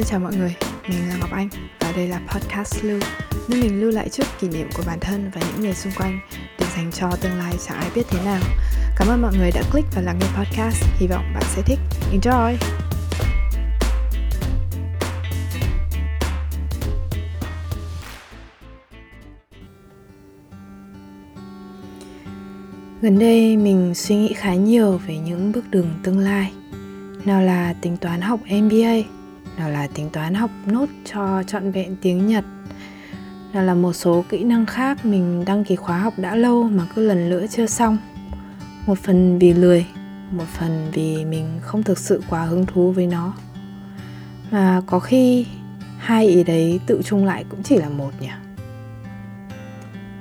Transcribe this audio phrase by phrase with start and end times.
[0.00, 0.54] Xin chào mọi người,
[0.88, 1.48] mình là Ngọc Anh
[1.80, 3.00] và đây là podcast Lưu
[3.48, 6.20] Nơi mình lưu lại chút kỷ niệm của bản thân và những người xung quanh
[6.58, 8.40] để dành cho tương lai chẳng ai biết thế nào
[8.96, 11.78] Cảm ơn mọi người đã click và lắng nghe podcast, hy vọng bạn sẽ thích
[12.12, 12.56] Enjoy!
[23.02, 26.52] Gần đây mình suy nghĩ khá nhiều về những bước đường tương lai
[27.24, 29.19] Nào là tính toán học MBA
[29.60, 32.44] nào là tính toán học nốt cho trọn vẹn tiếng Nhật.
[33.52, 36.84] Nào là một số kỹ năng khác mình đăng ký khóa học đã lâu mà
[36.94, 37.98] cứ lần lữa chưa xong.
[38.86, 39.86] Một phần vì lười,
[40.30, 43.34] một phần vì mình không thực sự quá hứng thú với nó.
[44.50, 45.46] Mà có khi,
[45.98, 48.30] hai ý đấy tự chung lại cũng chỉ là một nhỉ.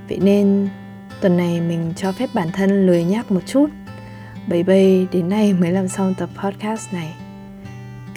[0.09, 0.69] Vậy nên,
[1.21, 3.69] tuần này mình cho phép bản thân lười nhác một chút.
[4.47, 7.15] Bấy bây đến nay mới làm xong tập podcast này.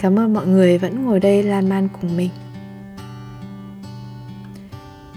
[0.03, 2.29] Cảm ơn mọi người vẫn ngồi đây lan man cùng mình.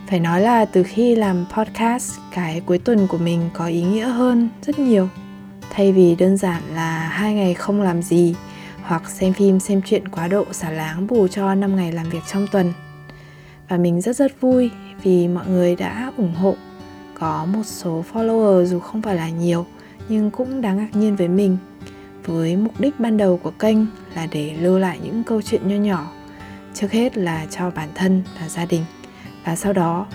[0.09, 4.07] Phải nói là từ khi làm podcast, cái cuối tuần của mình có ý nghĩa
[4.07, 5.09] hơn rất nhiều.
[5.71, 8.35] Thay vì đơn giản là hai ngày không làm gì
[8.83, 12.23] hoặc xem phim xem chuyện quá độ xả láng bù cho 5 ngày làm việc
[12.33, 12.73] trong tuần.
[13.69, 14.71] Và mình rất rất vui
[15.03, 16.55] vì mọi người đã ủng hộ.
[17.19, 19.67] Có một số follower dù không phải là nhiều
[20.09, 21.59] nhưng cũng đáng ngạc nhiên với mình
[22.27, 23.79] với mục đích ban đầu của kênh
[24.15, 26.13] là để lưu lại những câu chuyện nho nhỏ.
[26.75, 28.85] Trước hết là cho bản thân và gia đình.
[29.45, 30.07] Và sau đó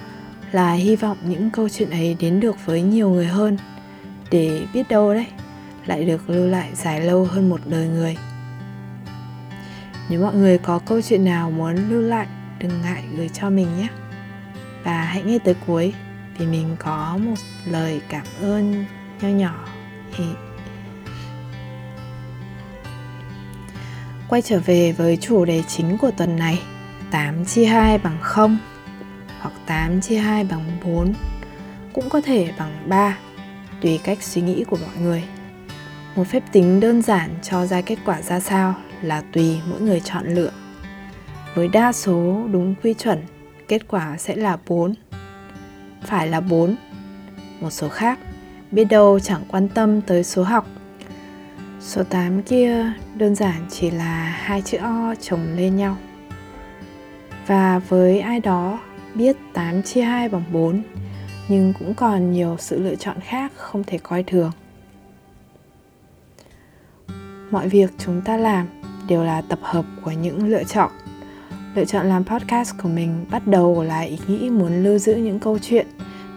[0.51, 3.57] là hy vọng những câu chuyện ấy đến được với nhiều người hơn.
[4.31, 5.27] Để biết đâu đấy,
[5.85, 8.17] lại được lưu lại dài lâu hơn một đời người.
[10.09, 12.27] Nếu mọi người có câu chuyện nào muốn lưu lại,
[12.59, 13.87] đừng ngại gửi cho mình nhé.
[14.83, 15.93] Và hãy nghe tới cuối
[16.37, 18.85] vì mình có một lời cảm ơn
[19.21, 19.67] nho nhỏ.
[24.31, 26.61] Quay trở về với chủ đề chính của tuần này
[27.11, 28.57] 8 chia 2 bằng 0
[29.39, 31.13] hoặc 8 chia 2 bằng 4
[31.93, 33.17] cũng có thể bằng 3
[33.81, 35.23] tùy cách suy nghĩ của mọi người.
[36.15, 39.99] Một phép tính đơn giản cho ra kết quả ra sao là tùy mỗi người
[39.99, 40.51] chọn lựa.
[41.55, 43.25] Với đa số đúng quy chuẩn,
[43.67, 44.93] kết quả sẽ là 4.
[46.03, 46.75] Phải là 4.
[47.59, 48.19] Một số khác,
[48.71, 50.67] biết đâu chẳng quan tâm tới số học
[51.83, 55.97] Số 8 kia đơn giản chỉ là hai chữ O chồng lên nhau.
[57.47, 58.79] Và với ai đó
[59.15, 60.83] biết 8 chia 2 bằng 4
[61.47, 64.51] nhưng cũng còn nhiều sự lựa chọn khác không thể coi thường.
[67.51, 68.67] Mọi việc chúng ta làm
[69.07, 70.91] đều là tập hợp của những lựa chọn.
[71.75, 75.39] Lựa chọn làm podcast của mình bắt đầu là ý nghĩ muốn lưu giữ những
[75.39, 75.87] câu chuyện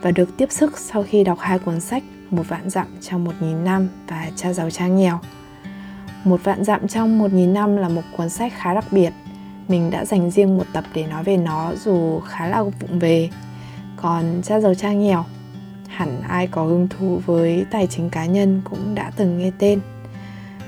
[0.03, 3.35] và được tiếp sức sau khi đọc hai cuốn sách một vạn dặm trong một
[3.41, 5.21] nghìn năm và Cha giàu cha nghèo–
[6.25, 9.13] một vạn dặm trong một nghìn năm là một cuốn sách khá đặc biệt.
[9.69, 13.31] Mình đã dành riêng một tập để nói về nó dù khá là vụng về.
[13.97, 15.25] Còn cha giàu cha nghèo,
[15.89, 19.81] hẳn ai có hứng thú với tài chính cá nhân cũng đã từng nghe tên.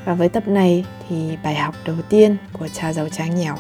[0.05, 3.57] Và với tập này thì bài học đầu tiên của cha giàu cha nghèo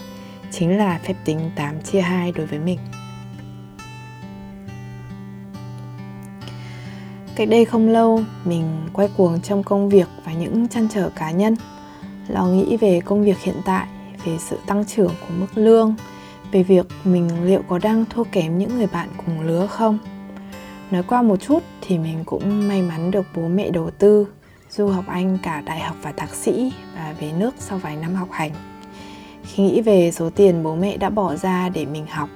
[0.51, 2.79] chính là phép tính 8 chia 2 đối với mình.
[7.37, 11.31] Cách đây không lâu, mình quay cuồng trong công việc và những chăn trở cá
[11.31, 11.57] nhân.
[12.29, 13.87] Lo nghĩ về công việc hiện tại
[14.25, 15.95] về sự tăng trưởng của mức lương
[16.53, 19.99] về việc mình liệu có đang thua kém những người bạn cùng lứa không.
[20.91, 24.27] Nói qua một chút thì mình cũng may mắn được bố mẹ đầu tư
[24.71, 28.15] du học anh cả đại học và thạc sĩ và về nước sau vài năm
[28.15, 28.51] học hành.
[29.43, 32.29] Khi nghĩ về số tiền bố mẹ đã bỏ ra để mình học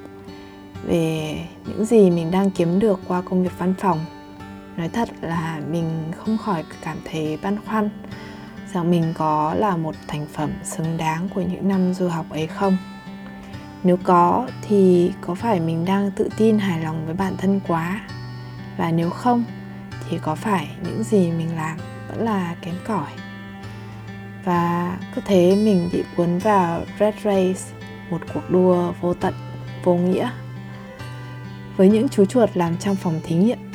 [0.86, 1.36] về
[1.66, 3.98] những gì mình đang kiếm được qua công việc văn phòng
[4.76, 7.88] nói thật là mình không khỏi cảm thấy băn khoăn.
[8.72, 12.46] Rằng mình có là một thành phẩm xứng đáng của những năm du học ấy
[12.46, 12.76] không?
[13.82, 18.00] Nếu có thì có phải mình đang tự tin hài lòng với bản thân quá?
[18.76, 19.44] Và nếu không
[20.08, 23.10] thì có phải những gì mình làm vẫn là kém cỏi?
[24.44, 27.60] Và cứ thế mình bị cuốn vào red race,
[28.10, 29.34] một cuộc đua vô tận,
[29.84, 30.30] vô nghĩa.
[31.76, 33.69] Với những chú chuột làm trong phòng thí nghiệm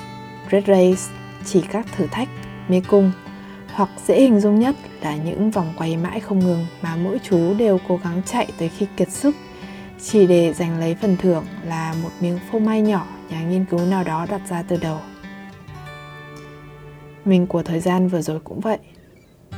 [0.51, 1.13] red race
[1.45, 2.30] chỉ các thử thách
[2.69, 3.12] mê cung
[3.74, 7.53] hoặc dễ hình dung nhất là những vòng quay mãi không ngừng mà mỗi chú
[7.53, 9.36] đều cố gắng chạy tới khi kiệt sức
[10.01, 13.80] chỉ để giành lấy phần thưởng là một miếng phô mai nhỏ nhà nghiên cứu
[13.80, 15.00] nào đó đặt ra từ đầu.
[17.25, 18.77] Mình của thời gian vừa rồi cũng vậy.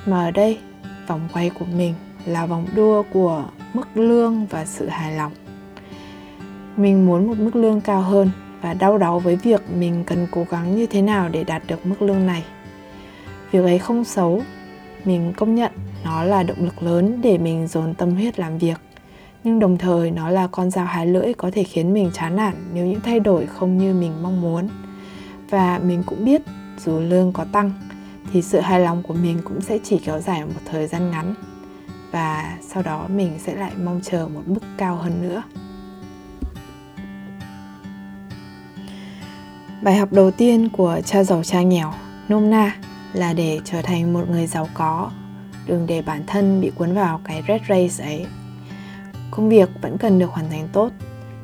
[0.05, 0.59] Mà ở đây,
[1.07, 1.93] vòng quay của mình
[2.25, 5.31] là vòng đua của mức lương và sự hài lòng.
[6.77, 8.31] Mình muốn một mức lương cao hơn
[8.61, 11.85] và đau đáu với việc mình cần cố gắng như thế nào để đạt được
[11.85, 12.43] mức lương này.
[13.51, 14.41] Việc ấy không xấu,
[15.05, 15.71] mình công nhận
[16.03, 18.77] nó là động lực lớn để mình dồn tâm huyết làm việc.
[19.43, 22.53] Nhưng đồng thời nó là con dao hai lưỡi có thể khiến mình chán nản
[22.73, 24.69] nếu những thay đổi không như mình mong muốn.
[25.49, 26.41] Và mình cũng biết,
[26.85, 27.71] dù lương có tăng,
[28.33, 31.33] thì sự hài lòng của mình cũng sẽ chỉ kéo dài một thời gian ngắn.
[32.11, 35.43] Và sau đó mình sẽ lại mong chờ một mức cao hơn nữa.
[39.81, 41.93] Bài học đầu tiên của cha giàu cha nghèo,
[42.29, 42.75] nôm na,
[43.13, 45.11] là để trở thành một người giàu có.
[45.65, 48.25] Đừng để bản thân bị cuốn vào cái red race ấy.
[49.31, 50.91] Công việc vẫn cần được hoàn thành tốt.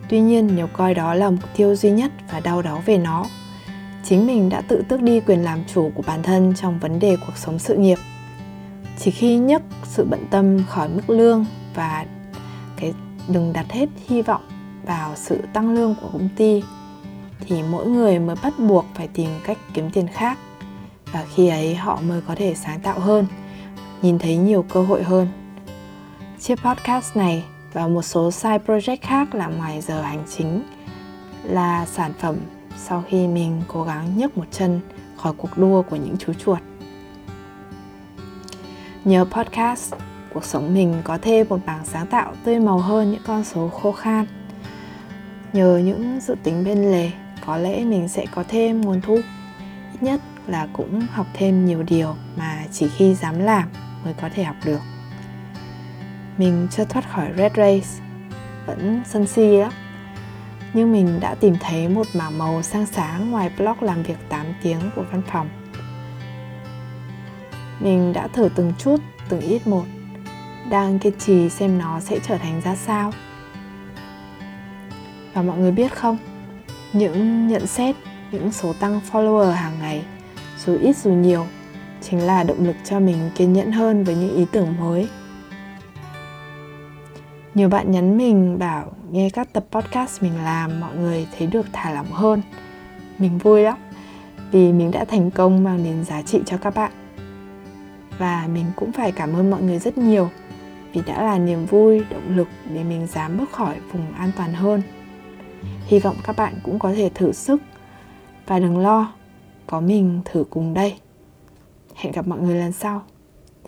[0.10, 3.26] Tuy nhiên, nếu coi đó là mục tiêu duy nhất và đau đáu về nó,
[4.04, 7.18] chính mình đã tự tước đi quyền làm chủ của bản thân trong vấn đề
[7.26, 7.98] cuộc sống sự nghiệp.
[9.00, 11.46] Chỉ khi nhấc sự bận tâm khỏi mức lương
[11.76, 12.06] và
[12.78, 12.94] cái,
[13.28, 14.42] đừng đặt hết hy vọng
[14.86, 16.64] vào sự tăng lương của công ty
[17.48, 20.38] thì mỗi người mới bắt buộc phải tìm cách kiếm tiền khác.
[21.12, 23.26] Và khi ấy họ mới có thể sáng tạo hơn,
[24.02, 25.28] nhìn thấy nhiều cơ hội hơn.
[26.40, 27.44] Chiếc podcast này
[27.74, 30.64] và một số side project khác là ngoài giờ hành chính
[31.44, 32.36] là sản phẩm
[32.78, 34.80] sau khi mình cố gắng nhấc một chân
[35.18, 36.60] khỏi cuộc đua của những chú chuột.
[39.06, 39.94] Nhờ podcast,
[40.34, 43.70] cuộc sống mình có thêm một bảng sáng tạo tươi màu hơn những con số
[43.70, 44.26] khô khan.
[45.54, 47.12] Nhờ những dự tính bên lề
[47.46, 49.16] có lẽ mình sẽ có thêm nguồn thu.
[49.94, 53.70] Ít nhất là cũng học thêm nhiều điều mà chỉ khi dám làm
[54.06, 54.82] mới có thể học được.
[56.38, 58.04] Mình chưa thoát khỏi red race,
[58.66, 59.72] vẫn sân si lắm
[60.74, 64.46] nhưng mình đã tìm thấy một mảng màu sang sáng ngoài blog làm việc 8
[64.62, 65.50] tiếng của văn phòng.
[67.80, 68.98] Mình đã thử từng chút,
[69.30, 69.86] từng ít một.
[70.70, 73.12] Đang kiên trì xem nó sẽ trở thành ra sao.
[75.34, 76.18] Và mọi người biết không?
[76.94, 77.96] Những nhận xét,
[78.32, 80.04] những số tăng follower hàng ngày,
[80.66, 81.46] dù ít dù nhiều,
[82.02, 85.10] chính là động lực cho mình kiên nhẫn hơn với những ý tưởng mới.
[87.56, 91.66] Nhiều bạn nhắn mình bảo, nghe các tập podcast mình làm, mọi người thấy được
[91.74, 92.42] thả lỏng hơn.
[93.18, 93.78] Mình vui lắm,
[94.52, 96.92] vì mình đã thành công mang đến giá trị cho các bạn.
[98.18, 100.30] Và mình cũng phải cảm ơn mọi người rất nhiều
[100.94, 104.54] vì đã là niềm vui, động lực để mình dám bước khỏi vùng an toàn
[104.54, 104.82] hơn
[105.86, 107.62] hy vọng các bạn cũng có thể thử sức.
[108.46, 109.14] Và đừng lo,
[109.68, 110.96] có mình thử cùng đây.
[111.96, 113.02] Hẹn gặp mọi người lần sau.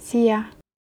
[0.01, 0.51] See ya.